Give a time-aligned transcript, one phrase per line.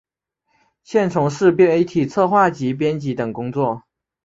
[0.81, 3.83] 现从事媒体策划及编辑等工作。